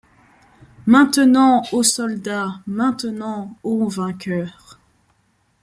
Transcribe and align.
Maintenant, 0.87 1.61
ô 1.71 1.83
soldat, 1.83 2.55
maintenant, 2.65 3.55
ô 3.61 3.87
vainqueur 3.87 4.79